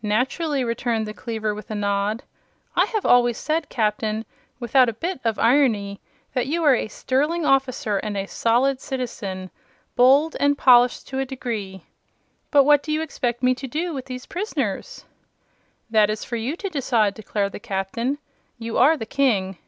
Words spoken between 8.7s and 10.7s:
citizen, bowled and